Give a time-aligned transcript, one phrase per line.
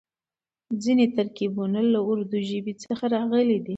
[0.83, 3.69] ځينې ترکيبونه له اردو ژبې څخه راغلي دي.